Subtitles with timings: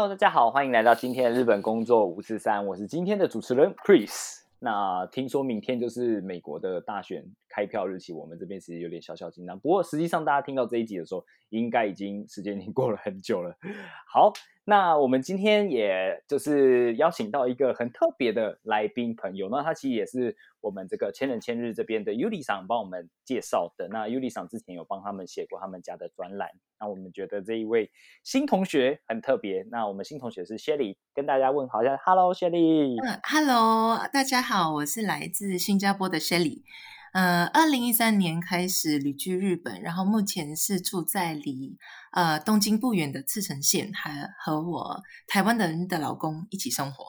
[0.00, 4.38] Hello，大家好，欢迎来到今天的日本工作五四三，我是今天的主持人 Chris。
[4.58, 9.60] 那听说明天就是美国的大选开票日期，我们这边其实有点小小紧张。
[9.60, 13.54] 不过实际上大家听到这一集的时候，应该已经时间已经过了很久了。
[14.10, 14.32] 好，
[14.70, 23.88] 那我们今天也就是邀请到一个很特别的来宾朋友，那他其实也是我们这个千人千日这边的 Yuli 桑帮我们介绍的。
[23.88, 27.90] 那 Yuli 桑之前有帮他们写过他们家的专栏，那我们觉得这一位
[28.22, 29.66] 新同学很特别。
[29.72, 32.94] 那我们新同学是 Shelly，跟大家问好一下，Hello Shelly。
[33.04, 36.62] 嗯，Hello，大家好，我是来自新加坡的 Shelly。
[37.12, 41.76] 呃，二零一三年开始旅居日本，然后目前是住在离
[42.12, 47.04] 呃东京不远的赤城县，还和我台湾的人的老公一起生活。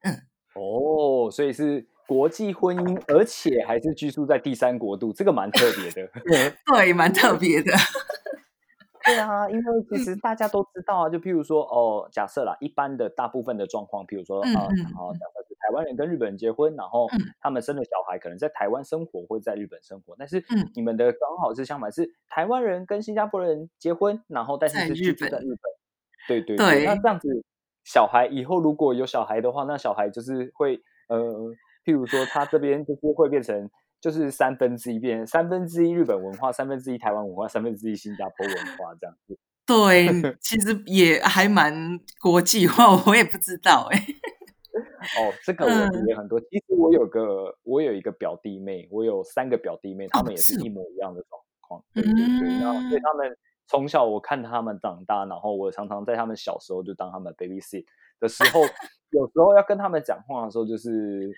[0.00, 0.22] 嗯
[0.54, 6.10] 哦，所以是国际婚姻，而且还是居住在第三国度，这个蛮特别的。
[6.72, 7.72] 对，蛮特别的。
[9.04, 25.58] 对啊，因为其实大家都知道啊，就譬如说哦，假设啦，一般的大部分的状况，譬如说啊，嗯嗯然后假设是台湾人跟日本人结婚，然后嗯他们生了小孩，可能在台湾生活或者在日本生活，但是嗯你们的刚好是相反，是台湾人跟新加坡人结婚，然后但是在是居日本住在日本。
[26.28, 27.44] 对对对那这样子，
[27.84, 31.18] 小孩以后如果有小孩的话，那小孩就是会呃，
[31.84, 33.70] 譬如说他这边就是会变成。
[34.00, 39.38] 就是三分之一变三分之一日本文化，三分之一台湾文化，三分之一新加坡文化这样子。
[39.64, 40.06] 对，
[40.42, 43.98] 其实也还蛮国际化，我也不知道哎、
[45.04, 46.40] 哦，这个我嗯也很多。
[46.40, 51.84] 其实我有个，我有一个表弟妹，我有三个表弟妹，他哦们也是一模一样的状况。
[51.94, 57.84] 对对对，然后所以嗯他们从小我看他们长大，然后我常常在他们小时候就当他们 baby sit
[58.20, 58.60] 的时候，
[59.10, 61.30] 有时候要跟他们讲话的时候，就是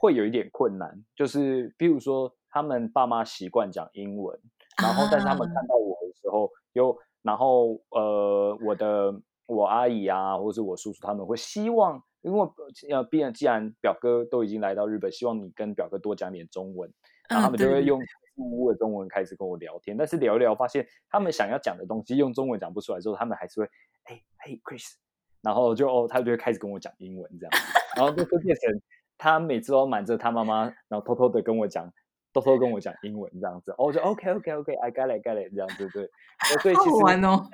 [0.00, 1.02] 会有一点困难。
[1.16, 4.38] 就是比如说，他们爸妈习惯讲英文，
[4.82, 9.14] 然后但是他们啊看到我的时候，有然后呃，我的
[9.46, 12.48] 我阿姨啊，或者是我叔叔他们会希望，因为
[12.90, 16.90] 呃，毕竟既然表哥都已经来到日本，希望你跟表哥多讲点中文，
[17.28, 18.00] 然后他们就会用
[18.36, 23.66] 呜呜的中文开始跟我聊天，但是聊一聊发现他们想要讲的东西用中文讲不出来之后，他们还是会
[24.04, 24.94] 哎嘿 Chris，
[25.42, 28.80] 然后就哦，他就会开始跟我讲英文这样子，然后就会变成
[29.18, 31.92] 他每次都瞒着他妈妈，然后偷偷的跟我讲。
[32.34, 37.46] 偷偷跟我讲英文这样子，哦，我就 OK OK OK，I got it got it 这样子，对，呃所以其好实玩哦。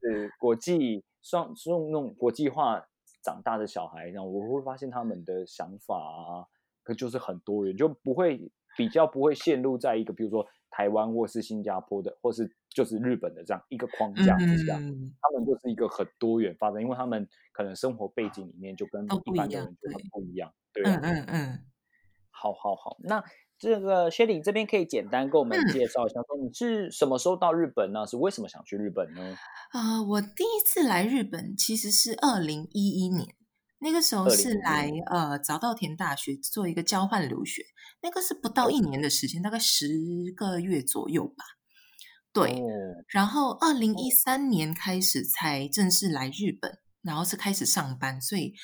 [0.00, 2.86] 这样子国际双用那种国际化
[3.22, 6.46] 长大的小孩，这样我会发现他们的想法啊，
[6.82, 21.64] 可就是很多元，就不会比较不会陷入在一个比如说台湾或是新加坡的，或是就是日本的这样一个框架之下，嗯，他们就是一个很多元发展，因为他们可能生活背景里面就跟一般的人就很不一样，对嗯嗯。
[22.32, 23.22] 好好好，那
[23.60, 28.06] 这个薛礼这边可以简单跟我们嗯介绍一下，说你是什么时候到日本呢？
[28.06, 29.36] 是为什么想去日本呢？
[29.72, 33.36] 啊、我第一次来日本其实是二零一一年，
[33.80, 37.62] 那个时候是2011来呃早稻田大学做一个交换留学，
[38.00, 39.86] 那个是不到一年的时间，大概十
[40.34, 41.44] 个月左右吧。
[42.32, 42.64] 对，哦
[43.08, 48.54] 然后二零一三年开始才正式来日本，然后是开始上班，所以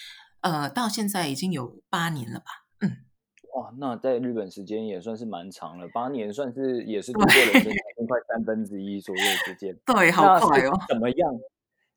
[0.41, 2.47] 呃到现在已经有八年了吧。
[3.57, 9.75] 哇，那在日本时间也算是蛮长了，八年算是也是度过人生快三分之一左右时间。
[9.87, 10.79] 对，好快哦。
[10.89, 11.33] 怎么样？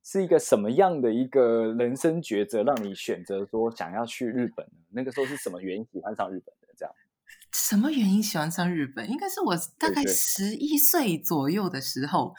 [0.02, 4.72] 是一个什么样的一个人生抉择，让你选择说想要去日本呢？
[4.92, 6.74] 那个时候是什么原因喜欢上日本的？
[6.78, 6.96] 这样
[7.54, 9.10] 什么原因喜欢上日本？
[9.10, 12.34] 应该是我大概十一岁左右的时候，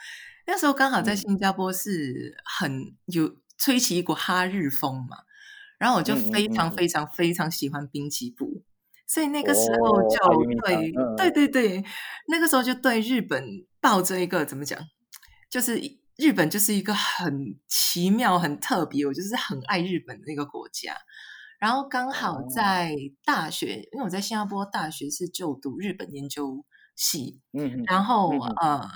[0.47, 5.17] 那时候刚好在嗯新加坡是很有吹起一股哈日风嘛，
[5.77, 8.63] 然后我就非常非常非常喜欢滨崎步，
[9.10, 11.84] 所以那个时候哦就阿유미さん对、嗯对对对，
[12.28, 13.44] 那个时候就对日本
[13.80, 14.78] 抱着一个怎么讲，
[15.48, 15.80] 就是
[16.16, 20.96] 日本就是一个很奇妙、很特别，我就是很爱日本的一个国家。
[21.58, 26.64] 然后刚好哦在大学，因为我在新加坡大学是就读日本研究
[26.96, 28.90] 系，嗯嗯然后嗯嗯呃，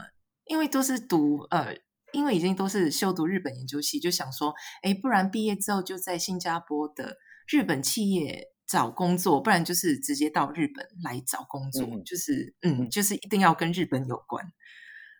[0.45, 1.75] 因为都是读呃，
[2.13, 4.53] 因为已经都是修读日本研究系，就想说，
[4.83, 7.17] 哎，不然毕业之后就在新加坡的
[7.49, 14.52] 日本企业 找工作，不然就是直接到日本来找工作，就是嗯嗯，就是一定要跟日本有关。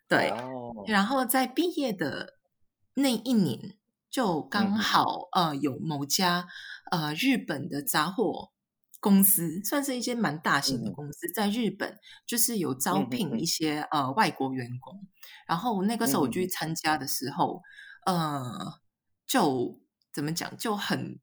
[0.08, 2.38] 对，哦然后在毕业的
[2.96, 3.78] 那一年，
[4.10, 6.48] 就刚好呃有某家
[6.90, 8.52] 呃日本的杂货
[9.00, 15.08] 公司，算是一间蛮大型的公司，在日本就是有招聘一些呃外国员工。
[15.48, 17.62] 然后那个时候我去参加的时候，
[18.08, 18.80] 呃，
[19.28, 19.80] 就
[20.12, 21.20] 怎么讲就很。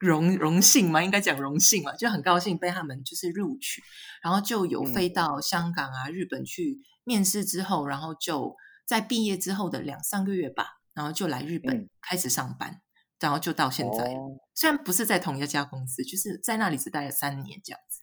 [0.00, 3.82] 荣荣幸嘛，应该讲荣幸嘛，就很高兴被他们就是录取，
[4.22, 8.56] 然后就有飞到香港啊、日本去面试之后，然后就
[8.86, 12.80] 在毕业之后的两三个月吧，然后就来日本开始上班，
[13.20, 14.16] 然后就到现在，
[14.54, 18.00] 虽然不是在同一家公司，就是在那里只待了三年这样子。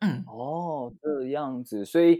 [0.00, 2.18] 嗯，哦，这样子，所以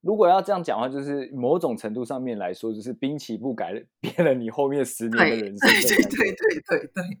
[0.00, 5.68] 如果要这样讲的话，就是某种程度上面来说，就是兵棋不改 变了你后面十年的人生。
[5.68, 7.18] 对对对对对对。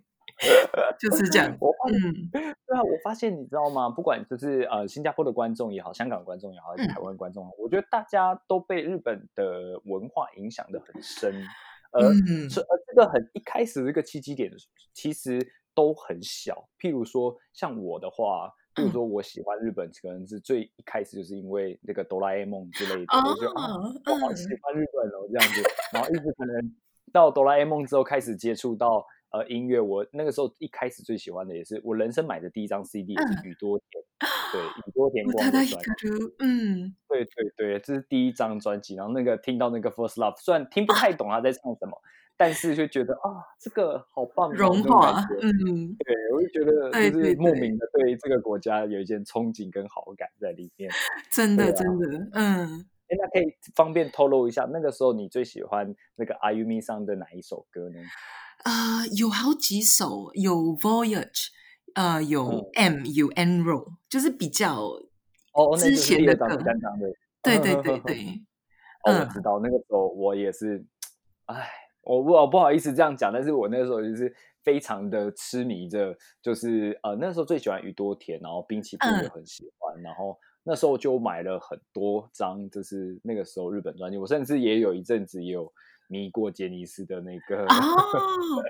[0.98, 2.42] 就是这样， 我嗯，对
[2.76, 3.88] 啊，我发现你知道吗？
[3.88, 11.42] 不管就是呃，新加坡的观众也好，香港观众也好，还是台湾观众，我觉得大家都被日本的文化影响的很深，
[11.92, 12.12] 而而
[12.86, 14.52] 这个很一开始这个契机点，
[14.92, 15.40] 其实
[15.74, 16.68] 都很小。
[16.78, 23.72] 譬如说，像我的话，譬如说我喜欢日本，可能是最一开始就是因为那个哆啦 A 梦之类的，我就啊，
[24.06, 25.62] 我好喜欢日本哦，这样子，
[25.94, 26.74] 然后一直可能
[27.12, 29.06] 到哆啦 A 梦之后开始接触到。
[29.30, 34.04] 呃，音乐我那个时候一开始最喜欢的也是我人生买的第一张 CD，也是宇多田，
[34.52, 36.08] 对宇多田光的专辑，
[36.38, 38.94] 嗯，对对对，这是第一张专辑。
[38.94, 42.00] 然后那个听到那个 First Love，虽然听不太懂他在唱什么，
[42.36, 46.64] 但是就觉得啊，这个好棒，融化，嗯，对我就觉。
[46.64, 50.90] 得就是莫名的对这个国家有一些憧憬跟好感在里面，
[51.30, 57.98] 真的真的，嗯，哎，那可以方便透露一下，那个时候你最喜欢那个 Ayumi 上的哪一首歌呢？
[58.66, 61.50] 啊，有好几首，有 Voyage，
[61.94, 64.80] 呃，有 M 有 Enroll 就是比较
[65.52, 66.48] 哦，之前的歌，
[67.44, 68.42] 对对对对。
[69.06, 70.84] 哦，我知道那个时候我也是，
[71.44, 71.70] 哎，
[72.02, 74.34] 我不不好意思这样讲，但是我那时候就是
[74.64, 76.12] 非常的痴迷着，
[76.42, 85.72] 就是呃，那时候最喜欢宇多田，然后滨崎步也很喜欢，然后那时候就买了很多张，就是那个时候日本专辑，我甚至也有一阵子也有。
[86.08, 88.62] 迷过杰尼斯的那个哦，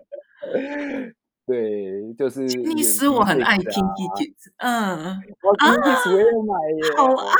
[1.46, 7.34] 对，就是杰尼斯，我很爱 Pinky Kids，嗯，我 Pinky Kids 我也买耶，好爱，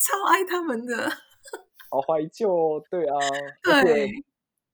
[0.00, 1.08] 超爱他们的，
[1.90, 3.18] 好怀旧，对啊，
[3.84, 4.10] 对，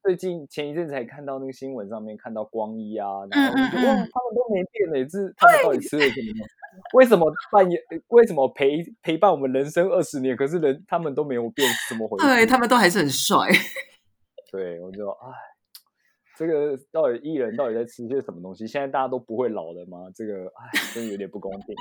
[0.03, 6.47] 最近前一阵才看到那个新闻上面看到光一啊，然后哇，他们都没变嘞，是他们到底吃了什么？
[6.95, 7.83] 为什么扮演？
[8.09, 11.69] 为什么陪陪伴我们人生二十年，可是人他们都没有变？
[11.89, 12.25] 怎么回事？
[12.25, 13.49] 对他们都还是很帅。
[14.51, 15.29] 对，我就哎，
[16.37, 18.67] 这个到底艺人到底在吃些什么东西？
[18.67, 20.11] 现在大家都不会老了吗？
[20.15, 21.75] 这个哎，真的有点不公平。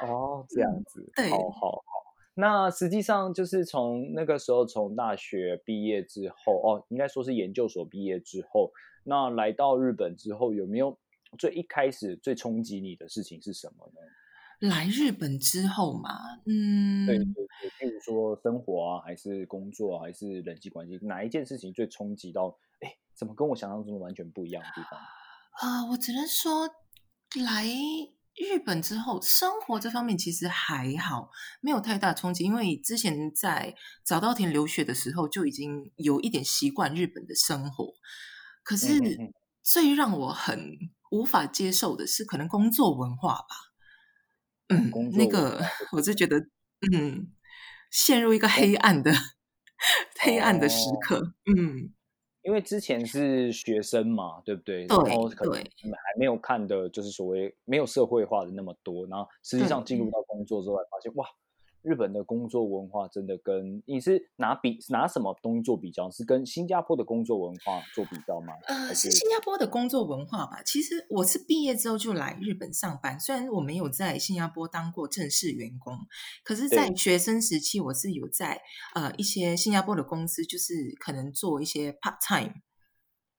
[0.00, 1.82] 哦，这样子，好好好。
[2.34, 8.72] 那实际上就是从那个时候，从大学毕业之后，哦，应该说是研究所毕业之后，
[9.04, 10.96] 那来到日本之后，有没有
[11.36, 14.00] 最一开始最冲击你的事情是什么呢？
[14.62, 22.56] 来日本之后嘛，嗯，对比如说生活啊，还是工作，啊还是人际关系，哪一件事情最冲击到？
[22.80, 25.00] 哎，怎么跟我想象中完全不一样的地方？
[25.58, 26.68] 啊，我只能说，
[27.44, 27.66] 来
[28.36, 31.30] 日本之后，生活这方面其实还好，
[31.60, 37.94] 没有太大冲击，因为之前在早稻田留学的时候就已经有一点习惯日本的生活。
[38.62, 38.96] 可是
[39.60, 40.78] 最让我很
[41.10, 43.71] 无法接受的是，可能工作文化吧。
[44.72, 45.60] 嗯，那个
[45.92, 46.38] 我是觉得，
[46.92, 47.28] 嗯，
[47.90, 49.10] 陷入一个黑暗的
[50.20, 51.34] 黑暗的时刻。
[51.46, 51.92] 嗯，
[52.42, 54.86] 因为之前是学生嘛，对不对？
[54.86, 61.26] 对，然后可能还没有看的，就是所谓没有社会化的那么多，然后实际上进入到工作之后，发现哇。
[61.82, 66.10] 日本的工作文化真的跟你是拿比拿什么东西做比较？
[66.10, 68.54] 是跟新加坡的工作文化做比较吗？
[68.68, 70.62] 呃，是新加坡的工作文化吧。
[70.64, 75.98] 其实我是毕业之后就来日本上班，虽然我没有在新加坡当过正式员工，
[76.44, 78.60] 可是，在学生时期我是有在
[78.94, 82.54] 呃一些新加坡的公司，就是可能做一些 part time，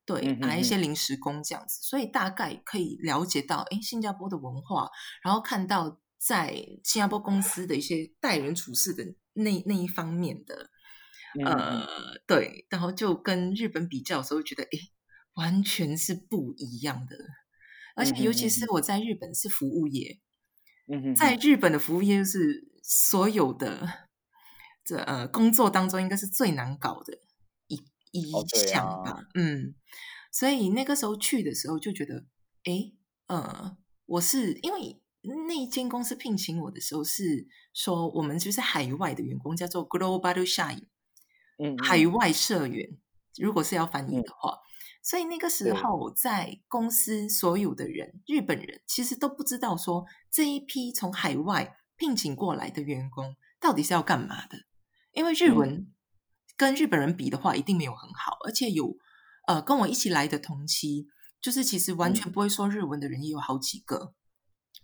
[0.06, 4.90] 对，拿一些临时工这样子，所以大概可以了解到，哎，新加坡的文化，
[5.24, 6.00] 然后看到。
[6.25, 6.53] 在
[6.86, 9.03] 新加坡公司的一些待人处事的
[9.34, 10.70] 那那一方面的，
[11.44, 11.86] 呃，
[12.25, 14.70] 对，然后就跟日本比较的时候，觉得哎，
[15.34, 17.18] 完全是不一样的。
[17.98, 20.22] 而且尤其是我在日本是服务业，
[20.88, 24.08] 嗯在日本的服务业是所有的
[24.86, 27.20] 这呃工作当中应该是最难搞的
[27.68, 27.75] 一
[28.12, 29.75] 一项吧，嗯，
[30.32, 32.25] 所以那个时候去的时候就觉得，
[32.63, 32.94] 哎，
[33.27, 35.02] 呃，我是因为。
[35.48, 40.84] 那间公司聘请我的时候是说，我们就是海外的员工，叫做 Global Shine，
[41.58, 42.98] 嗯，海外社员，
[43.38, 44.60] 如果是要翻译的话。
[45.01, 54.60] 所以那个时候，在公司所有的人，日本人其实都不知道说这一批从海外聘请过来的员工到底是要干嘛的。
[55.12, 55.94] 因为日文
[56.56, 58.98] 跟日本人比的话，一定没有很好，而且有
[59.48, 61.08] 呃跟我一起来的同期，
[61.42, 64.13] 就是其实完全不会说日文的人也有好几个。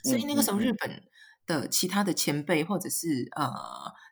[0.04, 1.04] 所以那个时候，日本
[1.46, 3.52] 的其他的前辈或者是呃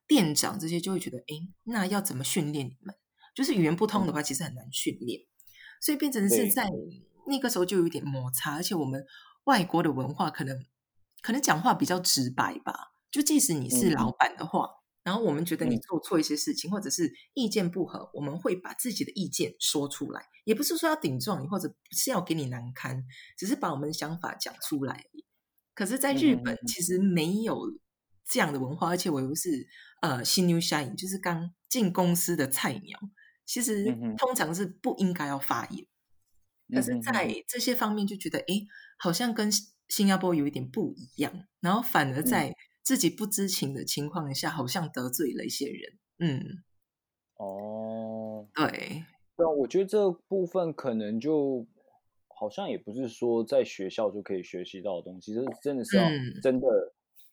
[0.07, 2.95] 店长这些就会觉得，哎，那要怎么训练你们？
[3.35, 5.21] 就是语言不通的话，其实很难训练。
[5.79, 6.67] 所以变成是在
[7.27, 9.05] 那个时候就有点摩擦，而且我们
[9.43, 10.65] 外国的文化可能
[11.21, 12.93] 可能讲话比较直白吧。
[13.11, 14.67] 就即使你是老板的话，
[15.03, 23.05] 然后我们觉得你做错一些事情，或者是意见不合，我们会把自己的意见说出来，也不是说要顶撞你，或者不是要给你难堪，
[23.37, 25.26] 只是把我们的想法讲出来而已。
[25.77, 27.55] 可是，在日本其实没有
[28.25, 29.67] 这样的文化，而且我又是
[30.01, 32.99] 呃新 new shine，就是刚进公司的菜鸟。
[33.45, 35.85] 其实通常是不应该要发言，
[36.73, 38.65] 可是，在这些方面就觉得，哎，
[38.97, 39.51] 好像跟
[39.87, 45.99] 新加坡有一点不一样，然后反而在自己不知情的情况下，好像得罪了一些人。
[46.17, 46.63] 嗯，
[47.35, 49.05] 哦，对，
[49.37, 51.67] 对啊，我觉得这部分可能就
[52.39, 56.03] 好像也不是说在学校就可以学习到的东西，这真的是要
[56.41, 56.67] 真的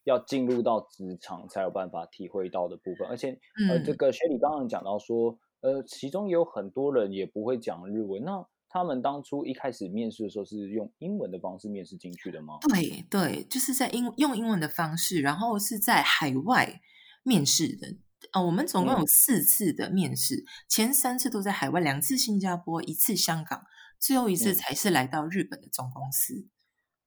[0.05, 3.07] 要进入到职场才有办法体会到的部分。
[3.09, 5.39] 而且，呃，这个学理刚刚讲到说。
[5.65, 12.59] 呃，其中有很多人也不会讲日文，那他们当初一开始面试的时候是用英文的方式面试进去的吗？
[12.69, 16.83] 对对，就是在英用英文的方式，然后是在海外
[17.23, 17.97] 面试的。
[18.35, 23.63] 呃，我们总共有四次的面试，前三次都在海外，两次新加坡，一次香港，
[24.05, 26.47] 最后一次才是来到日本的总公司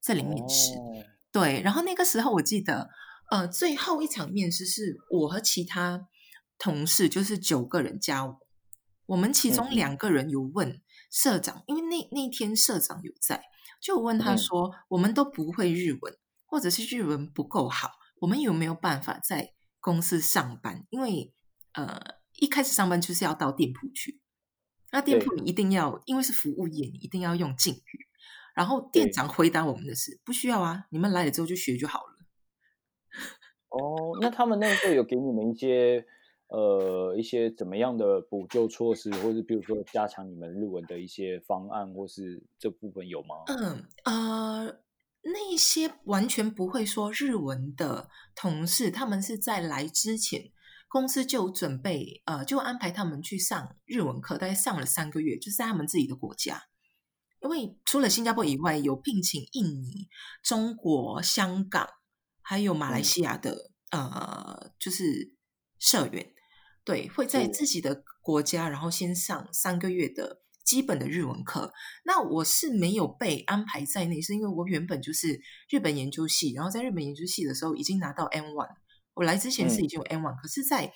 [0.02, 0.72] 这里面试。
[1.32, 2.90] 对，然后那个时候我记得，
[3.30, 6.08] 呃，最后一场面试是我和其他
[6.58, 8.40] 同事，就是九个人加我。
[9.06, 13.44] 我们其中两个人有问社长，因为那那天社长有在，
[13.80, 20.88] 就问他说：“我们都不会日文，或者是日文不够好，我们有没有办法在公司上班？
[20.90, 21.32] 因为
[21.74, 22.02] 呃，
[22.40, 24.20] 一开始上班就是要到店铺去，
[24.92, 28.08] 那店铺你一定要，因为是服务业，你一定要用敬语。
[28.56, 32.16] 然后店长回答我们的是：不需要啊，你们来了之后就学就好了。
[33.70, 36.06] 哦，那他们那时候有给你们一些？
[36.50, 43.36] 呃，一些怎么样的补救措施，或是比如说加强你们日文的一些方案，或是这部分有吗？
[43.48, 44.80] 嗯呃，
[45.24, 50.50] 那些完全不会说日文的同事，他们是在来之前，
[50.90, 56.64] 公司就准备呃，就安排他们去上日文课，大概上了三个月，就是在他们自己的国家。
[57.42, 60.08] 因为除了新加坡以外，有聘请印尼、
[60.44, 61.88] 中国、香港，
[62.42, 65.36] 还有马来西亚的呃，就是
[65.78, 66.34] 社员。
[66.84, 71.74] 对，会在自己的国家，然后先上三个月的基本的日文课。
[72.06, 75.40] 那我是没有被安排在内，是因为我原本就是
[75.70, 78.74] 日本研究系，然后在日本研究系的时候已经拿到 N one。
[79.18, 80.94] 我来之前是已经有 N one，可是，在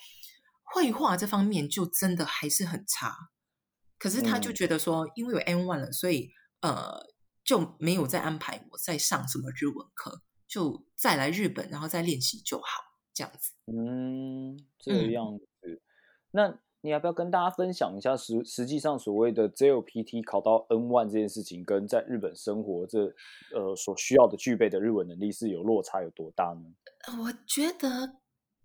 [0.62, 3.14] 绘画这方面就真的还是很差。
[3.98, 7.00] 可是他就觉得说，因为有 N one 了，所以呃
[7.44, 12.64] 就没有再安排我再上什么日文课，就再来日本，然后再练习就好，
[13.12, 13.52] 这样子。
[13.66, 15.82] 嗯，这样子。
[16.30, 23.04] 那你要不要跟大家分享一下实实际上所谓的 JLPT 考到 N one 这件事情，跟在日本生活这
[23.54, 26.74] 呃所需要的具备的日文能力是有落差有多大呢？
[27.18, 28.20] 我觉得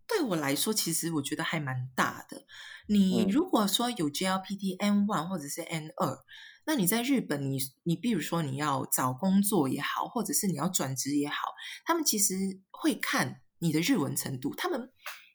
[0.08, 2.46] 对我来说，其实我觉得还蛮大的。
[2.88, 6.24] 你如果说有 JLPT N one 或者是 N 二，
[6.66, 11.54] 那你在日本，你你比如说你要找工作也好，或者是你要转职也好，
[11.86, 12.34] 他们其实
[12.72, 14.92] 会看你的日文程度，他们。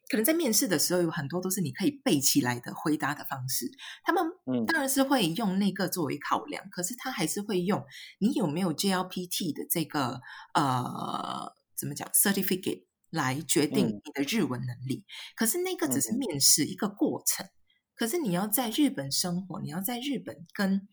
[0.09, 3.65] 可能在面试的时候，有很多都是你可以背起来的回答的方式。
[4.03, 4.23] 他们
[4.67, 7.83] 当然是会用那个作为考量，可是他还是会用
[8.19, 10.21] 你有没有 JLPT 的这个
[10.53, 15.04] 呃怎么讲 certificate 来决定你的日文能力。
[15.36, 17.46] 可是那个只是面试一个过程。
[17.94, 20.88] 可是你要在日本生活，你要在日本跟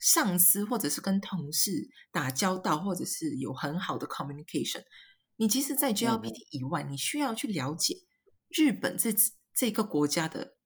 [0.00, 4.82] 上司或者是跟同事打交道，或者是有很好的 communication。
[5.36, 7.96] 你其实，在 JLPT 以外，你需要去了解。
[8.48, 9.14] 日本这
[9.54, 10.56] 这个国家的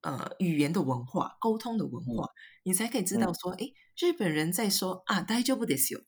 [0.00, 2.28] 呃语言的文化、沟通的文化，
[2.62, 3.66] 你才可以知道说，哎，
[3.98, 6.04] 日本人在说啊，大丈夫ですよ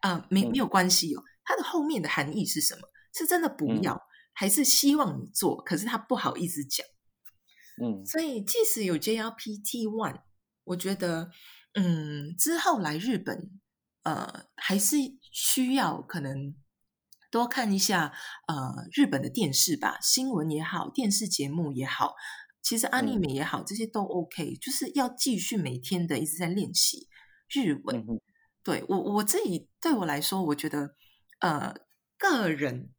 [0.00, 2.88] 啊，没没有关系哦，它的后面的含义是什么？
[3.17, 4.01] 是真的不要，
[4.33, 5.57] 还是希望你做？
[5.63, 6.85] 可是他不好意思讲。
[7.81, 10.21] 嗯，所以即使有 JLPT One，
[10.63, 11.31] 我觉得，
[11.73, 13.59] 嗯，之后来日本，
[14.03, 14.97] 呃，还是
[15.31, 16.55] 需要可能。
[17.29, 18.13] 多看一下
[18.47, 22.15] 呃日本的电视吧，新闻也好，电视节目也好，
[22.61, 27.09] 其实安利美也好，这些都 OK，就是要继续每天的一直在练习
[27.53, 27.97] 日文。
[27.97, 28.21] 嗯
[28.63, 30.95] 对我我自己对我来说，我觉得
[31.41, 31.75] 呃，
[32.17, 32.93] 个人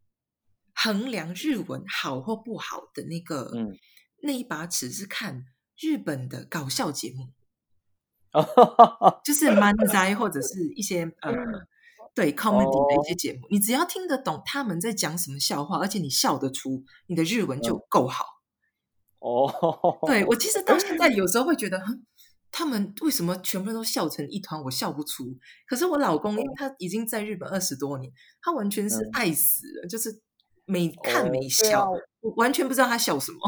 [0.83, 3.77] 衡量日文好或不好的那个、嗯。
[4.21, 5.45] 那一把尺是看
[5.81, 7.29] 日本的搞笑节目，
[9.25, 11.33] 就是漫才或者是一些呃
[12.17, 18.25] 对 comedy 的一些节目，你只要听得懂他们在讲什么笑话，而且你笑得出，你的日文就够好。
[19.21, 19.49] 哦，
[20.09, 22.05] 对 我其实到现在有时候会觉得，哼
[22.51, 25.39] 他们为什么全部人都笑成一团，我笑不出。
[25.65, 29.11] 可是我老公，因为他已经在日本二十多年，他完全是嗯。
[29.13, 30.21] 爱死了，就是
[30.69, 33.39] 每看每哦啊笑，我完全不知道他笑什么。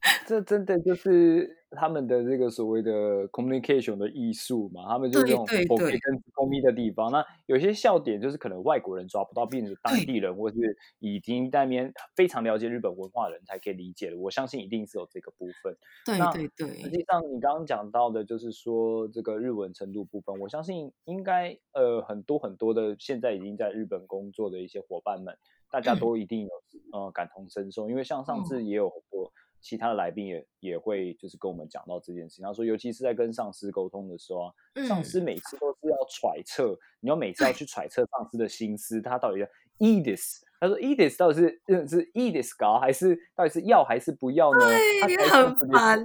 [0.26, 7.10] 这真的就是他们的这个所谓的 communication 的艺术嘛，他们就是对这种对对口跟公咪的地方。
[7.10, 10.56] 那有些笑点就是可能外国人抓不到，并且当地人或是
[11.00, 14.16] 已经在那边非常了解日本文化的人才可以理解的。
[14.16, 15.76] 我相信一定是有这个部分。
[16.06, 25.36] 对那对对实际上，你刚刚讲到的，就是说这个日文程度部分，我相信应该呃很多很多的现在已经在日本工作的一些伙伴们，
[25.70, 26.50] 大家嗯都一定有
[26.92, 34.52] 呃感同身受，因为像上次也有很多其他的来宾也也会就是跟我们讲到这件事情，他说尤其是在跟上司沟通的时候啊，
[34.86, 39.46] 上嗯司每次都是要揣测，你要每次要去揣测上司的心思，他到底要
[39.78, 44.60] edis，他说 edis 到底是嗯是 edis 高还是到底是要还是不要呢？
[44.60, 46.04] 对，才很是烦。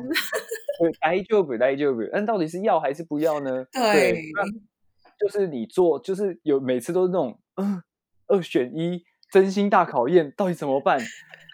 [0.80, 2.02] 对，大丈夫，大丈夫。
[2.12, 3.66] 但到底是要还是不要呢？
[3.72, 4.44] 对那
[5.20, 7.82] 就是你做，就是有每次都是那种，嗯、
[8.28, 9.04] 二选一，
[9.34, 11.00] 真心大考验，到底怎么办？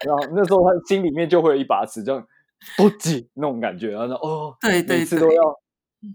[0.05, 2.27] 然后那时候他心里面就会有一把尺，这样
[2.75, 3.91] 不挤那种感觉。
[3.91, 5.41] 然后呢，哦，对对每次都要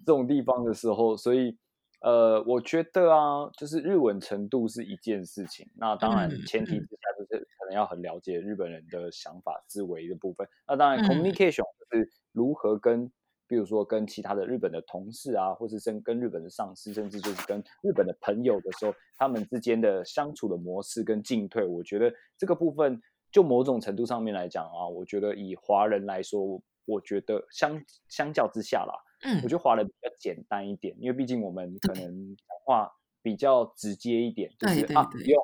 [0.05, 1.57] 这种地方的时候，所以
[2.03, 5.67] 呃，我觉得啊，就是日文程度是一件事情。
[5.77, 10.47] 那当然嗯前提嗯之下就是可能要很了解日本人的想法、思维的部分。
[10.67, 13.11] 那当然嗯，communication 就是如何跟，
[13.47, 32.91] 比如说跟其他的日本的同事啊，或是跟跟日本的上司，甚至就是跟日本的朋友的时候，他们之间的相处的模式跟进退，我觉得这个部分就某种程度上面来讲啊，我觉得以华人来说，我觉得相相较之下啦，嗯我觉得华人比较简单一点，因为毕竟我们可能讲话
[33.23, 35.43] 比较直接一点，就是啊不用。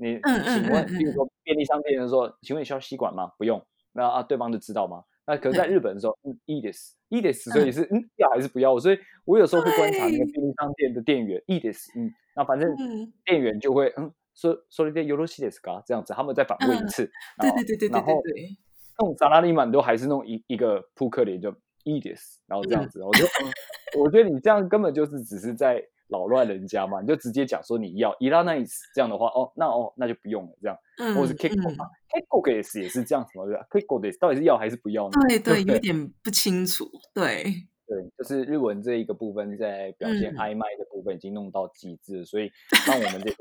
[0.00, 3.32] 你请问，嗯比如说便利商店的说，请问你需要吸管吗？
[3.36, 3.60] 不用。
[3.92, 5.02] 那啊，对方就知道吗？
[5.28, 8.78] 那可是在日本的时候，嗯，edis edis，所以是嗯要还是不要？
[8.80, 13.12] 所以我有时候会观察那个便利商店的店员 edis，嗯，那反正嗯。
[13.26, 17.10] 店员就会嗯说说了一点 y o r o s h i d e s ka 这样子，他们再反问一嗯次。
[17.40, 18.56] 对对对对对然后对对，
[18.98, 21.52] 那种萨拉利曼都还是那种一一个扑克脸就
[21.84, 22.88] edis，然后这样嗯。
[22.88, 23.52] 子，我就、嗯、
[24.00, 31.76] 我觉得你这样根本就是只是在扰乱人家嘛，你就直接讲说你要 i l a n i e 这样的话，哦，那哦那就不用了，这样，嗯或者是 kiko 嗯
[32.20, 35.12] 嘛、k i k o 也是也是这样子嘛，对吧？kiko 的到底是要还是不要呢？
[35.28, 36.88] 对对，有点不清楚。
[37.14, 37.42] 对，
[37.86, 42.50] 对，就是日文这一个部分在表现嗯暧昧的部分已经弄到极致，所以
[42.86, 43.36] 让我们这些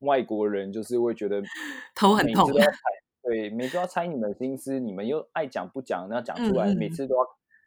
[0.00, 1.42] 外国人就是会觉得
[1.94, 2.52] 头很痛，
[3.22, 7.22] 对，每次要猜你们的心思，你们又爱讲不讲，那讲出来，每次都要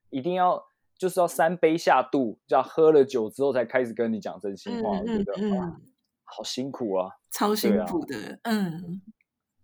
[0.10, 0.64] 一定要
[0.98, 5.82] 就是要三杯下肚，就要喝了酒之后才开始跟你讲真心话，我觉得、嗯，
[6.24, 7.10] 好辛苦啊。
[7.32, 8.40] 超辛苦的。
[8.44, 9.02] 嗯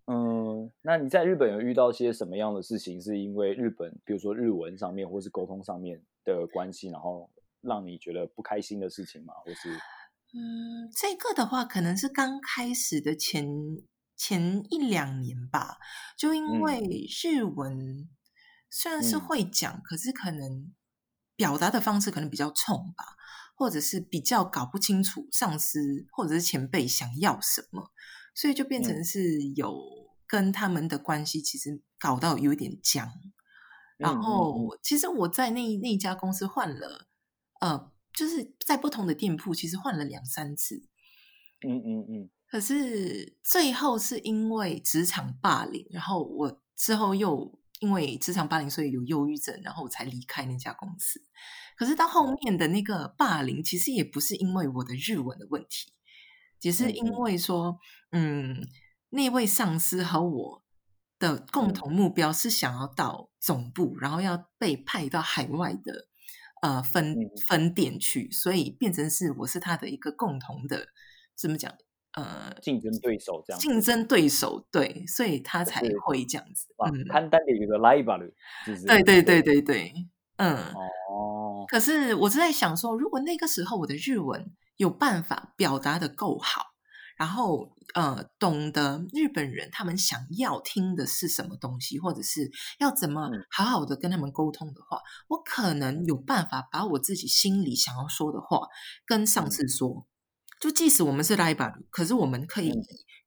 [0.05, 3.01] 嗯，那你在日本有遇到些什么样的事情？
[3.01, 7.29] 是因为日本，比如说日文上面，或是沟通上面的关系，然后
[7.61, 9.33] 让你觉得不开心的事情吗？
[9.45, 9.69] 或是
[10.33, 13.47] 嗯，这个的话，可能是刚开始的前
[14.17, 15.77] 前一两年吧，
[16.17, 18.09] 就因嗯为日文
[18.69, 20.73] 虽然是嗯会讲，可是可能
[21.35, 23.05] 表达的方式可能比较冲吧，
[23.55, 25.79] 或者是比较搞不清楚上司
[26.11, 27.91] 或者是前辈想要什么，
[28.33, 29.79] 所以就变成嗯是有
[30.27, 33.11] 跟他们的关系其实搞到有一点僵。
[33.97, 37.07] 然后，其实我在那那家公司换了，
[37.61, 40.83] 呃，就是在不同的店铺，其实换了两三次。
[41.65, 51.21] 嗯嗯嗯可是最后是因为职场霸凌，然后我之后又因为职场霸凌，所以有忧郁症，然后我才离开那家公司。
[51.77, 55.93] 可是到后面的那个霸凌，其实也不是因为我的日文的问题，
[56.62, 57.78] 只是因嗯嗯为说，
[58.12, 58.66] 嗯，
[59.10, 60.62] 那位上司和我
[61.18, 66.06] 的共嗯同目标是想要到总部，然后要被派到海外的
[66.62, 70.88] 呃分嗯分店去，所以变成是我是他的一个共同的
[71.36, 71.72] 怎么讲？
[72.12, 76.66] 呃，竞争对手这样子竞争对手，对，所以他才是会这样子。
[76.78, 78.32] 啊，嗯，簡単で言うとライバル，
[78.66, 79.92] 就是对对对对对，
[80.38, 80.56] 嗯。
[81.10, 86.65] 哦，可是我是在想说，如果那个时候我的日文 有办法表达的够好，
[87.17, 98.67] 然后呃懂得日本人他们想要听的是什么东西，或者是要怎么嗯好好的跟他们沟通的话，我可能有办法把我自己心里想要说的话
[99.05, 100.07] 跟上司说。
[100.59, 102.71] 就即使我们是 rival，可是我们可以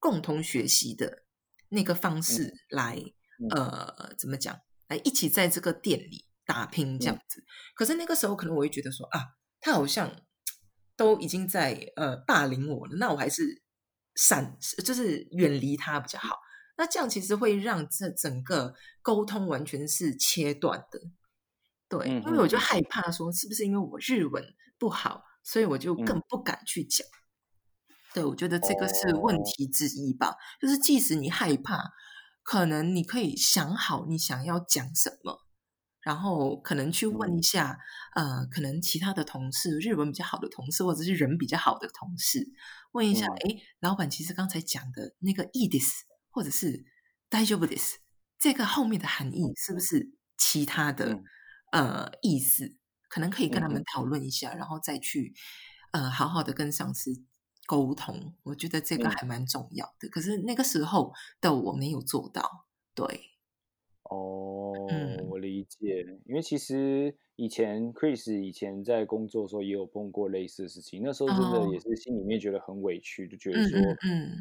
[0.01, 1.25] 共同学习的
[1.69, 2.97] 那个方式来，
[3.39, 4.59] 嗯呃，怎么讲？
[4.89, 7.45] 来一起在这个店里打拼这样子。
[7.75, 9.21] 可是那个时候，可能我会觉得说啊，
[9.61, 10.11] 他好像
[10.97, 13.63] 都已经在呃霸凌我了，那我还是
[14.15, 16.39] 闪，就是远离他比较好。
[16.79, 21.01] 那这样其实会让这整个沟通完全是切断的。
[21.89, 24.45] 对，嗯因为我就害怕说，是不是因为我日文
[24.79, 27.07] 不好，所以我就嗯更不敢去讲。
[28.13, 30.35] 对，我觉得这个是问哦题之一吧。
[30.61, 31.93] 就是即使你害怕，
[32.43, 35.46] 可能你可以想好你想要讲什么，
[36.07, 37.77] 然后可能去问嗯一下，
[38.15, 42.47] 呃，可能其他的同事，日文比较好的同事，或者是人比较好的同事，
[42.93, 46.85] 问一下，嗯诶，老板其实刚才讲的那个 e this 或者是
[47.29, 47.97] d a j o b this，
[48.39, 51.25] 这个后面的含义是不是其他的、嗯
[51.73, 52.77] 呃意思？
[53.09, 55.35] 可能可以跟他嗯们讨论一下，然后再去
[55.91, 57.11] 呃好好的跟上司
[57.67, 58.37] 沟通。
[58.45, 60.09] 我觉得这个嗯还蛮重要的。
[60.09, 63.33] 可是那个时候的我没有做到，对，
[64.05, 64.56] 哦，
[65.69, 71.71] 解，因为其实以前 Chris 以前在工作的时候也有碰过类似的事情，那时候真的哦。
[71.73, 73.81] 也是心里面觉得很委屈，就觉得嗯说，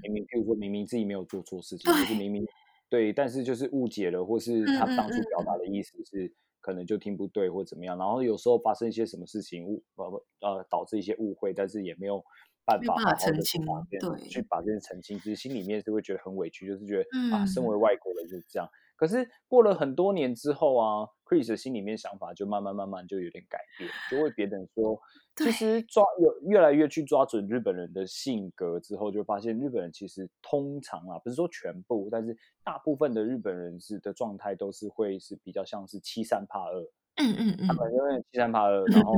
[0.04, 2.46] 明明譬如说明明自己没有做错事情，就是明明
[2.90, 12.24] 对，但是就是误解了，或是他当初表嗯达的意思是可能就听不对或怎么样，然后有时候发生一些什么事情误呃不呃导致一些误会，但是也没有
[12.64, 14.30] 办法法好好的澄清去把这件对。
[14.30, 17.02] 去把这件澄清，其实心里面是会觉得很委屈，就是觉得
[17.34, 17.48] 啊，嗯。
[17.48, 18.70] 身为外国人就是这样。
[18.96, 24.98] 可是过了很多年之后啊，Chris 的心里面想法就慢慢慢慢就有点改变，就会别人说，
[25.36, 36.82] 其实抓有越来越去抓准日本人的性格之后，就发现日本人其实通常啊，不是说全部，但是大部分的日本人是的状态都是会是比较像是欺三怕二，
[37.18, 39.14] 嗯嗯嗯他们因为欺三怕二，然后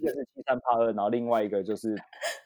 [0.00, 1.94] 一个是欺三怕二，然后另外一个就是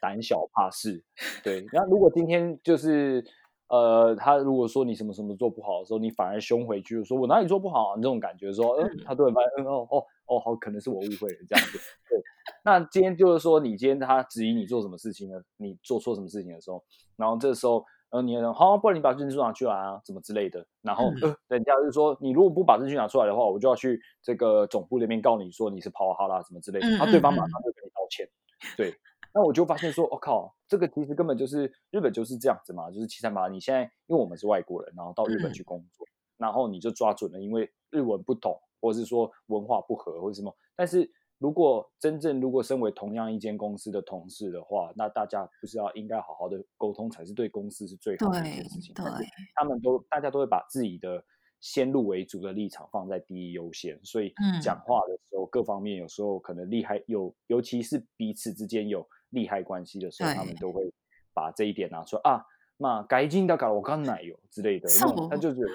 [0.00, 1.02] 胆小怕事。
[1.42, 3.24] 对，那如果今天就是
[3.68, 7.96] 呃，他如果说你什么什么做不好的时候，你反而凶回去，说我哪里做不好、啊？
[7.96, 11.78] 这种感觉说，嗯，他突然发现，嗯，哦哦哦，好，可能是我误会了这样子。
[12.08, 12.20] 对，
[12.64, 15.40] 那今天就是说，你今天他质疑你做什么事情呢？
[15.56, 16.82] 你做错什么事情的时候，
[17.16, 17.84] 然后这时候。
[18.08, 20.64] 然后你说好，不然你把证据拿出来啊，怎么之类的。
[20.80, 26.86] 然后、嗯呃，人家就说你如果不把证据拿出来的话，我就要去这个总部那边告你说你是跑哈啦什么之类的。
[26.86, 28.28] 嗯他、对方马嗯上就跟你道歉。
[28.76, 28.94] 对，
[29.36, 33.48] 那我就发现说，我、靠，这个其实根本就是日本就是这样子嘛，就是七三八。
[33.48, 36.06] 你现在因为我们是外国人，然后到日本嗯去工作，
[36.38, 40.56] 然后你就抓准了，因为日文不懂，或者是说文化不合或者什么。
[40.74, 48.94] 但是如果真正如果身为同样一间公司的同事的话，那大家不是要应该好好的沟通，才是对公司是最好的一件事情。
[48.94, 51.22] 对对他们都大家都会把自己的
[51.60, 60.92] 先入为主的立场放在第一优先，所以嗯讲话的时候，各方面有时候可能厉害有，尤其是彼此之间有利害关系的时候，他们都会
[61.34, 62.44] 把这一点拿出来啊，
[62.76, 65.68] 那改进的搞我刚奶油之类的，那种他就觉得，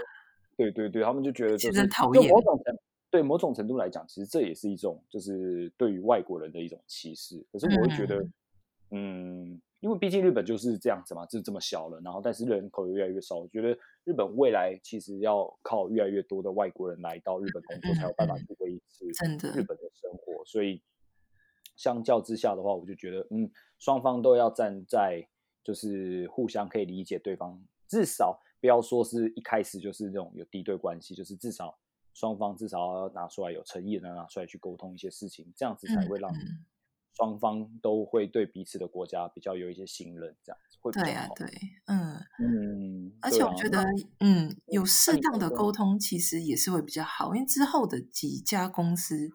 [0.58, 2.78] 对对对，他们就觉得就是讨厌某种程
[3.10, 7.44] 对某种程度来讲，其实这也是一种就是对于外国人的一种歧视。
[7.52, 8.26] 可是我会觉得，
[8.92, 20.46] 嗯，因为毕竟日本就是这样子嘛，就这么小了，然后但是人口又越来越少，我觉得日本未来其实要靠越来越多的外国人来到日本工作，才有办法去维持日本的生活。
[20.46, 20.82] 所以
[21.82, 25.28] 相较之下的话，我就觉得，嗯，双方都要站在
[25.63, 31.80] 就是互相可以理解对方，至少不要说是一开始就是那种有敌对关系，就是至少
[32.13, 36.65] 双方至少要拿出来有诚意的拿出来去沟通一些事情，这样子才会让嗯
[37.13, 41.12] 双方都会对彼此的国家比较有一些信任，这样子会比较好。
[41.12, 41.48] 对啊对，
[41.88, 42.15] 嗯。
[42.39, 49.30] 嗯，而且我觉得那，嗯，有适当的沟通其实也是会比较好，因为之后的几家公司，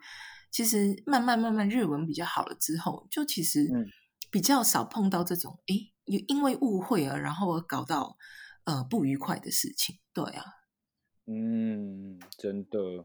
[0.57, 3.85] 其实慢慢慢慢日文比较好了之后，就其实嗯。
[4.31, 8.17] 比较少碰到这种，诶，有因为误会而然后而搞到
[8.65, 9.97] 呃不愉快的事情。
[10.15, 10.45] 对啊，
[11.27, 13.05] 嗯，真的，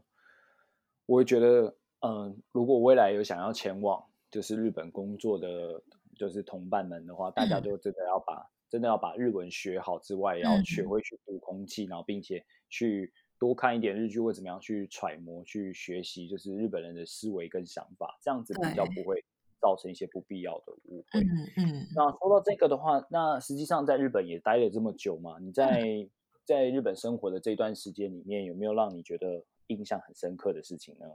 [1.04, 5.82] 我也觉得，嗯、如果未来有想要前往就是日本工作的，
[6.16, 7.64] 就是同伴们的话，大家嗯。
[7.64, 10.64] 都真的要把真的要把日文学好之外，也要嗯。
[10.64, 13.12] 学会去读空气，然后并且去
[13.42, 19.24] 多看一点日剧，或怎么样去揣摩、去学习，就是日本人的思维跟想法，这样子比较不会
[19.60, 21.18] 造成一些不必要的误会。
[21.18, 21.26] 嗯
[21.56, 26.08] 嗯，那说到这个的话，那实际上在日本也待了这么久嘛，你在
[26.44, 31.06] 在日本生活的这段时间里面，有没有让你觉得印象很深刻的事情呢？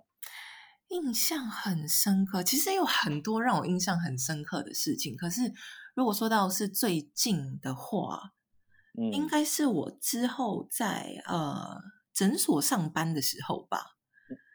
[0.89, 2.43] 印象很深刻。
[2.43, 5.53] 其实有很多让我印象很深刻的事情，可是
[5.95, 8.33] 如果说到是最近的话，
[8.99, 11.77] 嗯应该是我之后在呃
[12.17, 13.97] 诊所上班的时候吧。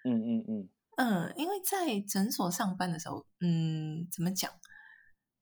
[0.05, 4.51] 嗯嗯嗯嗯，因为在诊所上班的时候，嗯，怎么讲？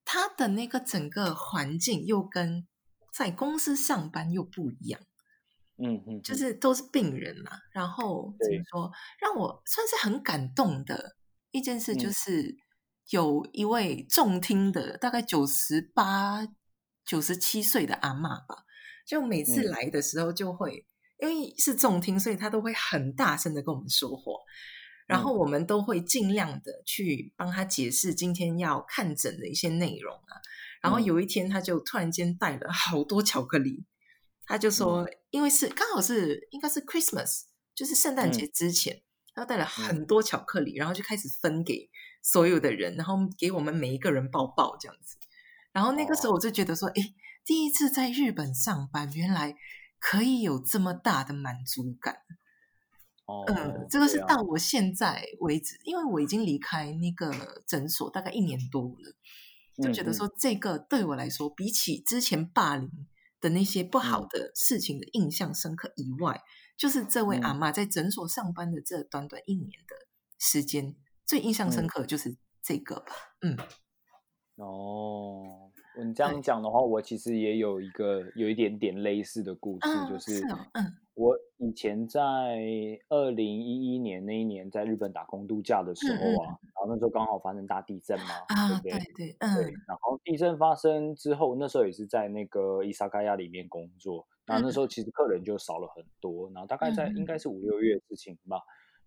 [0.05, 2.67] 他的那个整个环境又跟
[3.13, 5.01] 在公司上班又不一样，
[5.79, 7.53] 嗯嗯，就是都是病人嘛。
[7.73, 11.17] 然后怎么说，让我算是很感动的
[11.53, 12.57] 一件事，就嗯是
[13.11, 16.47] 有一位重听的，大概九十八、
[17.05, 18.65] 九十七岁的阿妈吧，
[19.07, 20.87] 就每次嗯来的时候就会，
[21.23, 24.33] 因为是重听，所以他都会很大声的跟我们说话。
[25.07, 30.39] 然后我们都会尽量的去帮他解释今天要看诊的一些内容啊。
[30.81, 33.85] 然后嗯有一天，他就突然间带了好多巧克力，
[34.47, 37.43] 他就说，因为是刚好是应该是 Christmas，
[37.75, 39.03] 就是圣诞节之前，
[39.35, 41.91] 他带了很多巧克力，然后就开始分给
[42.23, 45.17] 所有的人，然后给我们每一个人抱抱这样子。
[45.73, 46.95] 然后那个时候我就觉得说，哎，
[47.45, 49.57] 第一次在日本上班，原来
[50.01, 52.17] 可以有这么大的满足感。
[53.27, 54.43] 哦，嗯，这个是到。
[54.43, 59.15] 我现在为止，因为我已经离开那个诊所大概一年多了，
[59.85, 62.91] 就觉得说这个对我来说，比起之前霸凌
[63.41, 64.29] 的那些不好嗯。
[64.31, 66.43] 的事情的印象深刻以外，
[66.77, 69.95] 就是这位阿妈在诊所上班的这短短一年的
[70.39, 71.87] 时间，最印象深嗯。
[71.87, 73.13] 刻的就是这个吧。
[73.43, 73.57] 嗯。
[74.57, 76.41] 哦，你这样。
[76.41, 80.43] 讲的话，我其实也有一个有一点点类似的故事，啊，就是
[81.15, 82.21] 我以前在
[83.09, 89.37] 二零一一年那一年在日本打工度假的时嗯候啊，然后那时候刚好发生大地震嘛，对啊，不对？
[89.39, 94.79] 对然后地震发生之后，那时候也是在那个伊萨卡亚里面工作，然后那时。
[94.79, 97.37] 候其实客人就少了很多，然后大概在应该。
[97.41, 98.61] 是五六月的事情吧。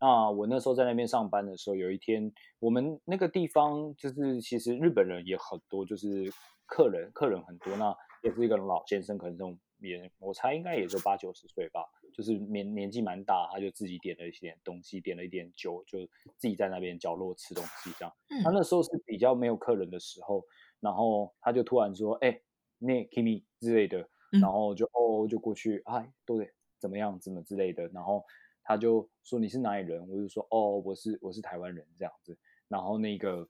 [0.04, 6.30] 那我那时候在那边上班的时候，有一天我们那个地方就是其实日本人也很多，就是
[6.66, 16.00] 客人客人很多，那也是一个老先生，可能这种也我猜应该也就八九十岁吧，就是年年纪蛮大，他就自己点了一些东西，点了一点酒，就
[16.36, 18.14] 自己在那边角落吃东西这样。
[18.44, 20.44] 他嗯那时候是比较没有客人的时候，
[20.82, 22.42] 然后他就突然说：“哎、
[22.78, 24.02] 那 Kimi 之类的。”
[24.36, 27.88] 嗯然后就哦就过去，嗨，对，怎么样，怎么之类的。
[27.90, 28.26] 然后
[28.64, 32.38] 他就说：“你是哪里人？”我就说：“哦，我是我是台湾人。”这样子。
[32.68, 33.48] 然后那个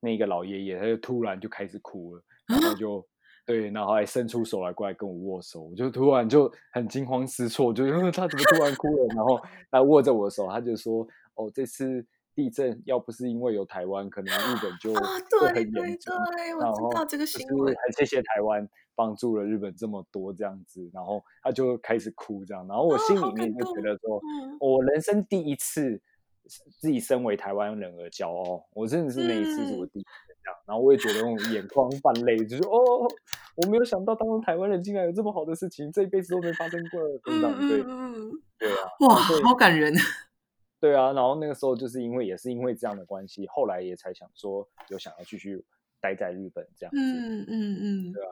[0.00, 3.06] 那个老爷爷他就突然就开始哭了，然后就。
[3.46, 12.04] 对，然后还伸出手来过来跟我握手，我就突然就很惊慌失措，就因为他怎么突然哭了，然后他握着我的手，他就说：“哦，这次
[12.36, 15.00] 地震要不是因为有台湾，可能日本就啊，
[15.40, 16.14] 会很对对严重。
[16.36, 17.74] 对，我知道这个新闻。
[17.74, 25.98] 很谢谢台湾帮助了日本这么多这样子，然后他就开始哭这样，然后我心里面就觉得说，嗯我人生第一次
[26.78, 33.08] 自己身为台湾人而骄傲，我真的是那一次是我嗯第一次这样，然后我也觉得那种眼眶泛泪，就是哦，
[33.56, 39.94] 我没有想到当中台湾人竟然有这么好的事情，这一辈子都没发生过对嗯嗯嗯，对啊，哇，好感人。
[40.86, 45.64] 对啊，然后那个时候就是因为也是因为这样的关系，后来也才想说有想要继续
[46.00, 46.98] 待在日本这样子。
[47.00, 48.30] 嗯嗯嗯，对啊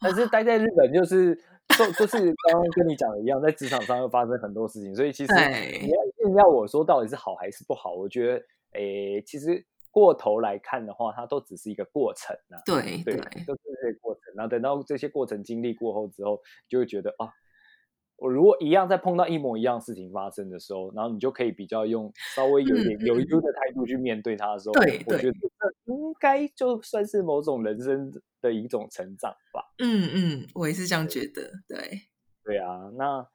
[0.00, 1.34] 但是待在日本就是
[1.78, 5.32] 就就是刚刚跟你讲的一样，在职场上会发生很多事情，所以其实
[5.80, 14.34] 你要硬要我说到底是好还是不好，我觉得诶，其实过头来看的话，它都只是一个过程呐、对，对对，都是这个过程。
[14.34, 16.38] 然后等到这些过程经历过后之后，
[16.68, 17.32] 就会觉得啊，
[18.16, 24.72] 我如果一样再碰到一模一样事情发生的时候，然后你就可以比较用稍微有一点嗯有忧的态度去面对它的时候，
[25.06, 29.62] 我觉得这应该就算是某种人生的一种成长吧。
[29.78, 31.50] 嗯嗯，我也是这样觉得。
[31.66, 32.02] 对，
[32.44, 33.26] 对啊，那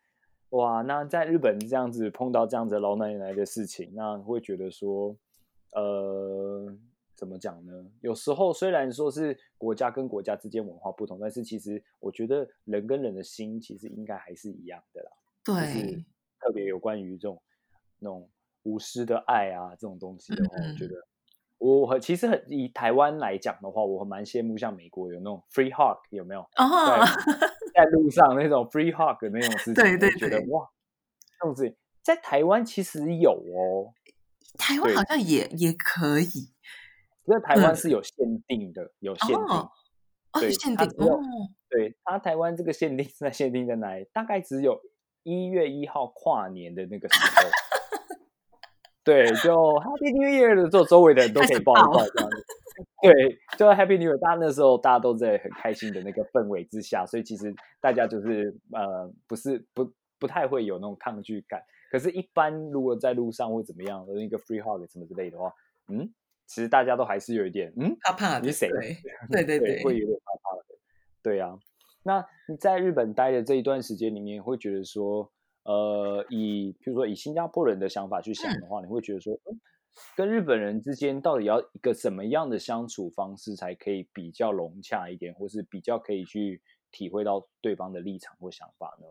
[0.51, 5.15] 哇，那在日本这样子碰到这样子老奶奶的事情，那会觉得说，
[5.73, 6.73] 呃，
[7.19, 7.73] 怎么讲呢？
[7.99, 15.11] 有时候虽然说是国家跟国家之间文化不同，但是其实我觉得人跟人的心其实应该还是一样的啦。
[15.43, 16.05] 就是对，
[16.39, 17.41] 特别有关于这种
[17.99, 18.29] 那种
[18.63, 20.93] 无私的爱啊这种东西的话，嗯我觉得
[21.57, 26.39] 我很其实很以台湾来讲的话，我蛮羡慕像美国有那种 free hug 有没有？
[26.55, 27.05] 哦，
[27.75, 30.65] 在路上那种 free hug 的那种事情，对对我觉得哇，
[31.37, 33.91] 这种事情在台湾其实有哦，
[34.57, 36.49] 台湾好像也也可以
[37.29, 38.15] 在台湾嗯是有限
[38.47, 39.69] 定的，有限定。
[40.33, 41.21] 对限它只有定哦，
[41.69, 44.05] 对，它台湾这个限定 是在限定在哪里？
[44.13, 44.79] 大概只有
[45.23, 47.49] 一月一号跨年的那个时候。
[49.03, 52.45] 对，就 Happy New Year 的时候，周围的人都可以爆抱一抱这样子。
[53.01, 61.59] 对，就 Happy New Year，大家那时候大家都在很开心的那个氛围之下，所以其实大家就是呃，不是不不太会有那种抗拒感。
[61.91, 65.51] 可是，一般如果在路上或怎么样的那个 free hug 什么之类的话，
[65.87, 66.13] 嗯，
[66.49, 68.69] 其实大家都还是有一点嗯，怕怕的，你是谁？
[69.29, 70.65] 对对 对会有点怕怕的。
[71.21, 71.55] 对啊，
[72.01, 75.31] 那你在日本待的这一段时间里面，会觉得说，
[75.61, 79.61] 呃，以比如说以新加坡人的想法去想的话，你会觉得说，嗯，
[80.15, 89.05] 跟日本人之间到底要一个什么样的相处方式才可以比较融洽一点，或是比较可以去体会到对方的立场或想法呢？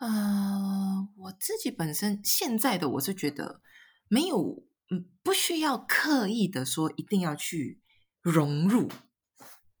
[0.00, 3.62] 呃，我自己本身现在的我是觉得
[4.08, 7.80] 没有，嗯，不需要刻意的说一定要去
[8.20, 8.90] 融入，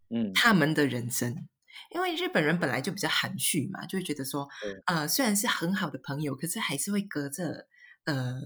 [0.08, 1.48] 嗯，他们的人生，
[1.94, 4.48] 因为日本人本来就比较含蓄嘛，就会觉得说，
[4.86, 7.66] 呃，虽然是很好的朋友，可是还是会隔着
[8.04, 8.40] 呃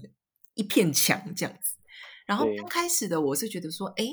[0.55, 1.75] 一片墙这样子。
[2.25, 4.05] 然后刚开始的我是觉得说，哎，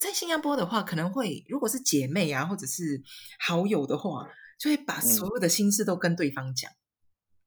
[0.00, 3.02] 在新加坡的话，可能会如果是姐妹啊，或者是
[3.38, 6.72] 好友的话，就会把所有的心事都跟对方讲。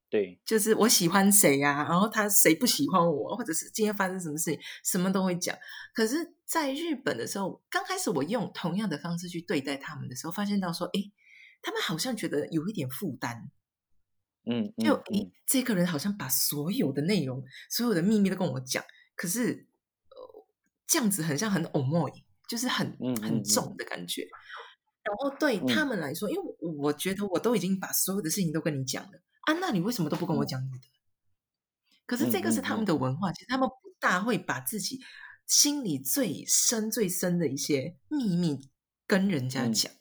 [0.09, 5.55] 对，就是我喜欢谁呀，然后他谁不喜欢我，或者是今天发生什么事情，什么都会讲。
[5.93, 11.11] 可是，在日本的时候，刚开始我用同样的方式去对待他们的时候，发现到说，哎，
[11.61, 13.51] 他们好像觉得有一点负担。
[14.45, 18.83] 嗯，就诶，这个人好像把所有的内容、所有的秘密都跟我讲，
[19.15, 19.67] 可是
[20.09, 20.45] 呃，
[20.87, 22.11] 这样子很像很 omo，
[22.47, 24.27] 就是很很重的感觉。
[25.03, 26.41] 然后对他们来说，因为
[26.79, 29.21] 我觉得我都已经把所有的事情都跟你讲了。
[29.49, 30.87] 啊，那你为什么都不跟我讲你的？
[32.05, 34.99] 可是这个是他们的文化，其实他们不大会把自己
[35.47, 38.69] 心里最深、最深的一些秘密
[39.07, 39.91] 跟人家讲。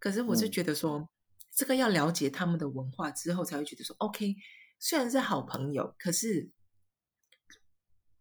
[0.00, 1.08] 可是我是觉得说，
[1.54, 4.34] 这个要了解他们的文化之后，才会觉得说，OK，
[4.80, 6.50] 虽然是好朋友，可是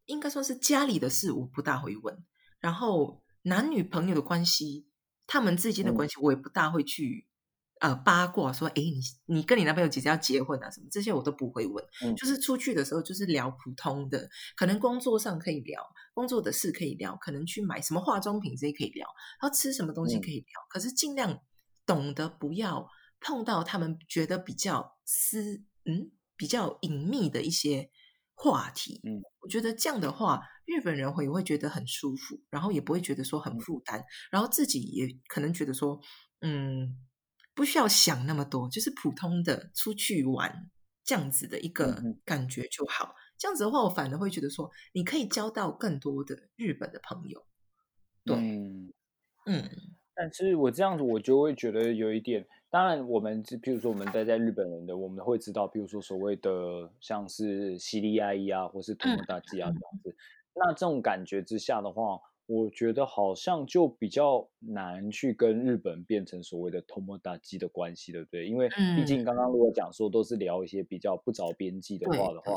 [0.05, 2.23] 应该说是家里的事，我不大会问。
[2.59, 4.87] 然后男女朋友的关系，
[5.25, 7.25] 他们之间的关系，我也不大会去。
[7.81, 10.69] 呃，八卦说，哎，你你跟你男朋友几时要结婚啊？
[10.71, 11.85] 什么这些我都不会问，
[12.15, 15.83] 就是出去的时候就是聊普通的，可能工作上可以聊
[16.13, 19.05] 工作的事可以聊，可能去买什么化妆品这些可以聊，
[19.41, 21.37] 然后吃什么东西可以聊，可是尽量
[21.85, 22.87] 懂得不要
[23.19, 27.89] 碰到他们觉得比较私嗯比较隐秘的一些
[28.35, 29.01] 话题。
[29.03, 35.99] 嗯，我觉得这样的话，日本人会会觉得很舒服，然后也不会觉得说很负担，然后自己也可能觉得说，
[36.39, 36.97] 嗯。
[37.55, 40.69] 不需要想那么多，就是普通的出去玩
[41.05, 43.15] 这样子的一个感觉就好。
[43.37, 47.45] 这样子的话，我反而会觉得说，你可以交到更多的日本的朋友。
[48.25, 48.35] 对，
[49.45, 49.69] 嗯，
[50.13, 52.45] 但是我这样子，我就会觉得有一点。
[52.69, 60.15] 当然，我们比如说我们待在日本人的，我们会知道，比如说所谓的像是西利亚伊啊，或是土木大吉啊这样子。
[60.53, 62.19] 那这种感觉之下的话。
[62.47, 68.47] 我觉得好像就比较难去跟日本变成所谓的 tomodachi 的关系，对不对？
[68.47, 72.53] 因为毕竟刚刚如果讲说都是聊一些比较不着边际的话的话，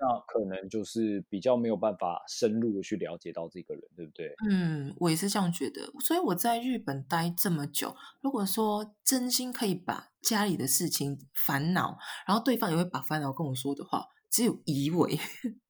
[0.00, 4.34] 那可能就是比较没有办法深入的去了解到这个人，对不对？
[4.50, 5.82] 嗯，我也是这样觉得。
[6.00, 15.18] 所以我在日本待这么久，如果说真心可以把家里的事情烦恼，然后对方也会把烦恼跟我说的话，只有一位。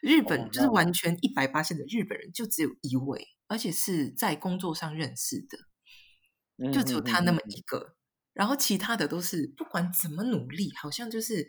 [0.00, 7.94] 日本就是完全一百八线的日本人，就只有一位，而且是在工作上认识的，就只有他那么一个。
[8.32, 11.46] 然后其他的都是不管怎么努力，好像就是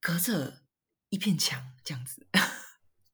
[0.00, 0.62] 隔着
[1.08, 2.26] 一片墙这样子。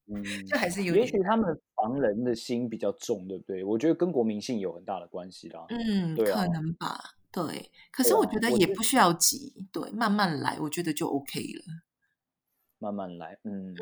[0.05, 0.95] 嗯， 就还是有。
[0.95, 3.63] 也许他们防人的心比较重，对不对？
[3.63, 5.65] 我觉得跟国民性有很大的关系啦。
[5.69, 7.15] 嗯，可能吧。
[7.31, 11.63] 对，可是我觉得也不需要急，对，慢慢来，我觉得就 OK 了。
[12.83, 13.73] 慢慢来，嗯，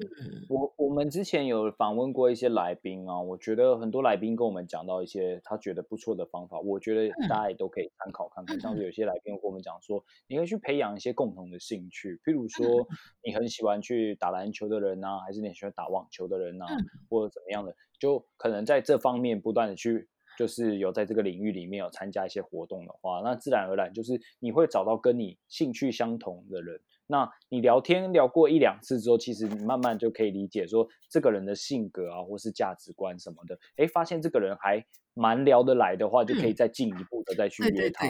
[0.48, 8.60] 我我们之前有访问过一些来宾啊，我觉得很多来宾跟我们讲到一些他觉得不错的方法，我觉得大家也都可以参考看看。
[8.60, 8.84] 像是。
[8.84, 12.88] 有些来宾跟我们讲说，你可以去培养一些共同的兴趣，譬如说。
[13.24, 16.66] 你很喜欢去打篮球的人呐，还是你喜欢打网球的人呐，
[17.10, 20.08] 或者怎么样的，就可能在这方面不断的去，
[20.42, 26.82] 就是有在这个领域里面有参加一些活动的话，那自然而然就是你会找到跟你兴趣相同的人。
[27.06, 33.56] 那你聊天聊过一两次之后，其实你慢慢就可以理解说这个人的性格啊，或是价值观什么的。
[33.76, 38.08] 哎，发现这个人还蛮聊得来的话，就可以再进一步的再去约他。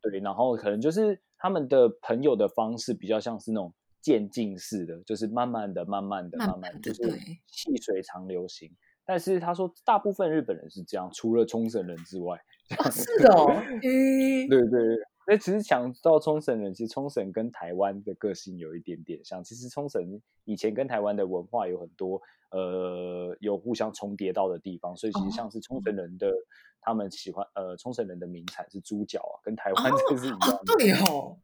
[0.00, 7.02] 对，然后可能就是他们的朋友的方式比较像是那种渐进式的，就是慢慢的、慢慢的、慢慢就是
[7.46, 8.74] 细水长流型。
[9.04, 12.40] 但是他说，大部分日本人是这样，除了冲绳人之外。
[12.90, 14.98] 是哦，对对对。
[15.26, 19.44] 那其实讲到冲绳人，其实冲绳跟台湾的个性有一点点像。
[19.44, 26.32] 其实冲绳以前跟台湾的文化有很多呃有互相重叠到的地方，所以其实像是冲绳人的
[26.80, 30.38] 他们喜欢呃冲绳人的名产是猪脚啊，跟台湾就是一样。
[30.66, 31.36] 对哦，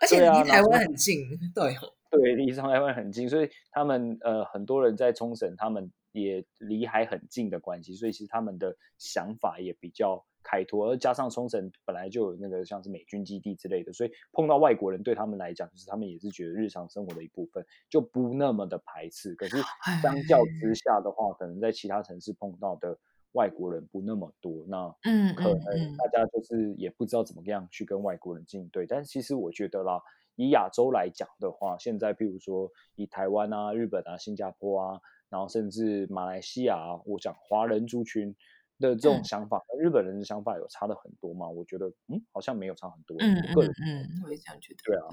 [0.00, 1.20] 而且离台湾很近，
[1.54, 1.74] 对
[2.10, 19.34] 对，离上台湾很近，所以他们呃很多人在冲绳，他们也离海很近的关系，所以其实他们的想法也比较开拓，而加上冲绳本来就有那个像是美军基地之类的，所以碰到外国人对他们来讲，就是他们也是觉得日常生活的一部分，就不那么的排斥。
[19.36, 19.56] 可是
[20.02, 22.98] 相较之下的话，可能在其他城市碰到的
[23.32, 28.86] 外国人不那么多，那嗯可能大家就是也不知道怎么样去跟外国人应对。
[28.86, 30.02] 但是其实我觉得啦，
[30.36, 35.00] 以亚洲来讲的话，现在譬如说以台湾啊、日本啊、新加坡啊。
[35.32, 36.76] 然后甚至马来西亚，
[37.06, 38.36] 我讲华人族群
[38.78, 41.48] 的这种想法，日本人的想法有差的很多吗？
[41.48, 43.16] 我觉得，嗯，好像没有差很多。
[43.18, 44.80] 嗯嗯嗯，我也这样觉得。
[44.84, 45.08] 对啊，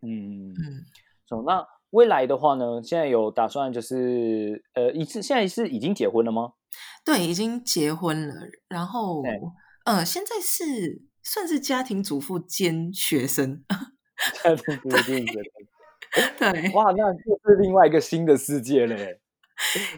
[0.00, 0.84] 嗯嗯。
[1.28, 2.82] 走，那未来的话呢？
[2.82, 6.54] 现在有打算就是呃，一次现在是已经结婚了吗？
[7.04, 8.34] 对，已经结婚了。
[8.68, 9.22] 然后
[9.84, 13.64] 呃，现在是算是家庭主妇兼学生。
[14.42, 15.52] 家庭主妇兼学生。
[16.38, 19.20] 对，哇，那就是另外一个新的世界嘞。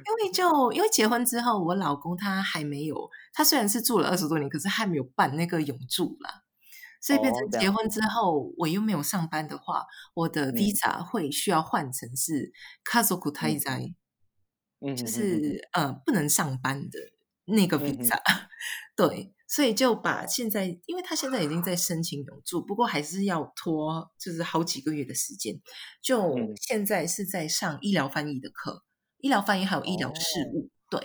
[0.07, 6.43] 因为就因为结婚之后，我老公他还没有，他虽然是住了二十多年，可是还没有办那个永住啦。
[7.01, 9.85] 所以变成结婚之后，我又没有上班的话，
[10.15, 12.53] 我的 visa 会需要换成是
[12.85, 13.95] kazoku tai
[14.81, 16.99] 嗯，就是呃不能上班的
[17.47, 18.19] 那个 visa，
[18.97, 19.33] 对。
[19.47, 25.55] 所以就把现在，因为他现在已经在申请永住，不过还是要拖，就是好几个月的时间。
[26.03, 28.83] 就现在是在上医疗翻译的课，
[29.19, 30.71] 医疗翻译还有医疗事务。
[30.91, 31.01] 对，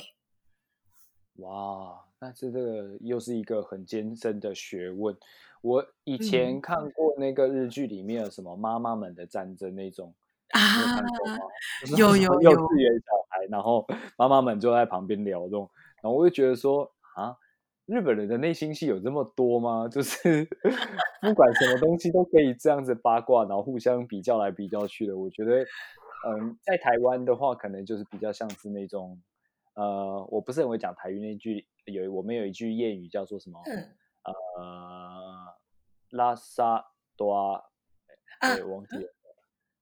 [1.36, 5.16] 哇，那这个又是一个很艰深的学问。
[5.62, 10.16] 我以前看过那个日剧里面有什么妈妈们的战争那种
[10.54, 11.04] 啊，
[11.96, 13.86] 有 有 幼稚园小孩，然后
[14.18, 15.70] 妈妈们就在旁边聊这种，
[16.02, 17.38] 然后我就觉得说啊。
[17.92, 19.88] 日本人的内心戏有这么多吗？
[19.90, 20.48] 就是
[21.24, 25.18] 不管什么东西都可以这样子八卦，然后互相比较来比较去的。
[25.18, 25.64] 我觉得，
[26.28, 29.20] 嗯，在台湾的话，可能就是比较像是那种，
[29.74, 33.60] 呃，我不是很会讲台语那句，有我们有一句谚语叫做什么？
[34.24, 35.56] 呃，
[36.12, 37.60] 拉萨多，
[38.40, 39.12] 对，忘记了。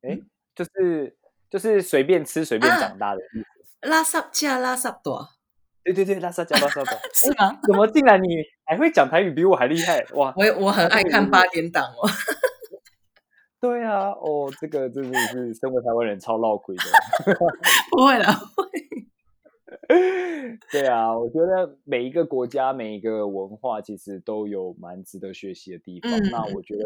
[0.04, 0.18] 哎，
[0.56, 1.18] 就是
[1.50, 3.78] 就是随便吃随便长大的意思。
[3.82, 5.28] 拉萨加拉萨多。
[5.94, 7.58] 对对对，拉萨加拉萨多是吗？
[7.66, 8.28] 怎么竟然你
[8.66, 10.34] 还会讲台语，比我还厉害哇！
[10.36, 12.10] 我我很爱看八点档哦。
[13.62, 16.84] 对啊，哦，这个真的是身为台湾人超闹鬼的。
[17.90, 18.68] 不会了，会。
[20.70, 26.12] 对啊，我觉得每一个国家每一个文化其实都有蛮值得学习的地方。
[26.30, 26.84] 那我觉得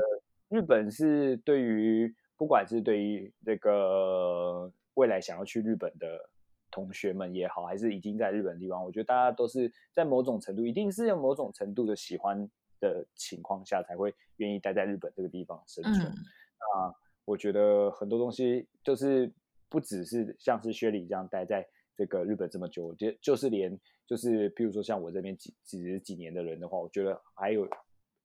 [0.49, 6.29] 日本是对于不管是对于这个未来想要去日本的。
[6.71, 12.49] 同学们也好，还是已经在日本的地方，我觉得大家都是在某种程度，一定是有某种程度的喜欢
[12.79, 15.97] 的情况下，才会愿意待在日本这个地方生存。
[16.03, 16.95] 那
[17.25, 19.31] 我觉得很多东西就是
[19.69, 27.67] 不只是像是薛礼这样待在这个日本这么久，我觉得就是连就是譬如说像我这边几几几年的人的话，我觉得还有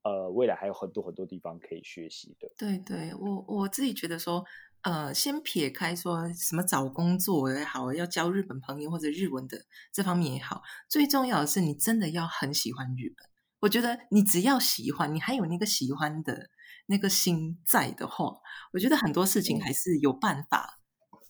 [0.04, 2.48] 呃未来还有很多很多地方可以学习的。
[2.56, 4.44] 对，对我我自己觉得说。
[4.86, 9.58] 呃，先撇开说什么找工作也好，要交日本朋友或者日文的
[9.92, 13.28] 这方面也好，最重要的是你真的要很喜欢日本。
[13.58, 16.50] 我觉得你只要喜欢，你还有那个喜欢的
[16.86, 18.32] 那个心在的话，
[18.72, 20.78] 我觉得很多事情还是有办法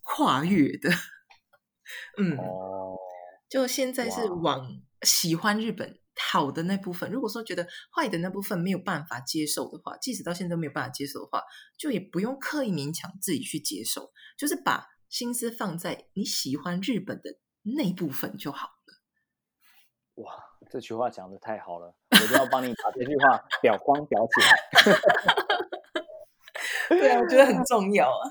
[0.03, 0.91] 跨越的。
[2.21, 2.37] 嗯，
[3.49, 5.99] 就现在是往喜欢日本。
[6.19, 11.43] 好的那部分，如果说觉得坏的那部分没有办法接受的话，即使到现在都没有办法接受的话，
[11.77, 17.39] 就也不用刻意勉强自己去接受，就是把心思放在你喜欢日本的
[17.77, 20.25] 那部分就好了。
[20.25, 20.33] 哇，
[20.71, 24.57] 这句话讲的太好了，我就要帮你把这句话表框裱起来。
[26.99, 28.25] 对啊，我觉得很重要啊。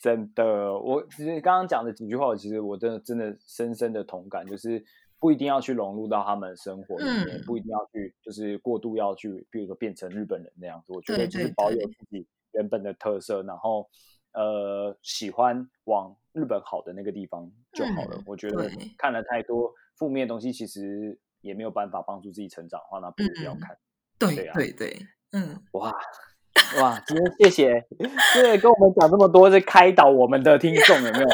[0.00, 4.84] 真的，我其实刚刚讲的几句话，其实我真的真的深深的同感，就是。
[5.18, 10.92] 不一定要去融入到他们生活里面，不一定要去，就是过度要去，比如说变成日本人那样子。
[10.92, 13.88] 我觉得就是保有自己原本的特色，然后
[14.34, 18.22] 呃喜欢往日本好的那个地方就好了。
[18.26, 23.78] 我觉得看了太多负面东西，其实也没有办法帮助自己成长的话，那不如不要看。
[24.18, 25.90] 对对对，嗯，哇
[26.82, 27.86] 哇，今天谢谢，
[28.34, 31.28] 对，跟我们讲这么多，是开导我们的听众有没有？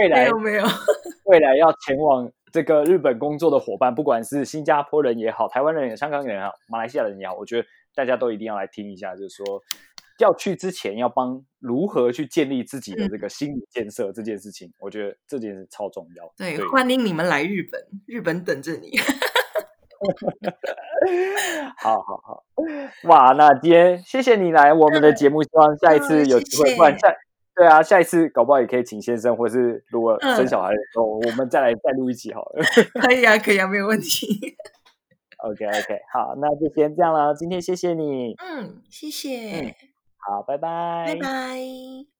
[0.00, 0.64] 未来有没有？
[1.26, 2.28] 未来要前往。
[2.56, 9.62] 这个日本工作的伙伴，不管是新加坡人也好，台湾人也好香港人也好，马来西亚人也好，我觉得大家都一定要来听一下，就是说
[10.20, 16.32] 要去之前要帮如何去建立自己的这个心理建设这件事情，我觉得这件事超重要。
[16.34, 18.92] 对，欢迎你们来日本，日本等着你。
[21.76, 22.42] 好好好，
[23.04, 27.14] 哇，那今天谢谢你来我们的节目，希望下一次有机会，不然下
[27.56, 32.62] 对啊，下一次搞不好也可以请先生，或是如果嗯生小孩的时候，我们再来再录一集好了。
[33.00, 34.54] 可以啊，可以啊，没有问题。
[35.38, 37.34] OK OK，好，那就先这样了。
[37.34, 39.74] 今天谢谢你，嗯，谢谢，
[40.18, 42.15] 好，拜拜，拜拜。